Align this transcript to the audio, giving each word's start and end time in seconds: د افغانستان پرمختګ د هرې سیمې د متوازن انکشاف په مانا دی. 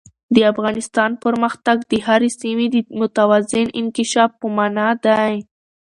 د 0.35 0.37
افغانستان 0.51 1.11
پرمختګ 1.23 1.77
د 1.91 1.93
هرې 2.05 2.29
سیمې 2.41 2.67
د 2.71 2.75
متوازن 2.99 3.67
انکشاف 3.79 4.31
په 4.41 4.47
مانا 4.55 4.89
دی. 5.05 5.33